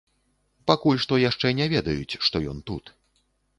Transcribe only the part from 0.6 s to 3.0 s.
Пакуль што яшчэ не ведаюць, што ён тут.